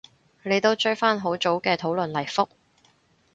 [0.41, 2.49] 你都追返好早嘅討論嚟覆